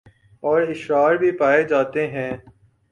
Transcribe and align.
اور 0.43 0.61
اشرار 0.61 1.15
بھی 1.15 1.31
پائے 1.37 1.63
جاتے 1.63 2.07
ہیں 2.07 2.31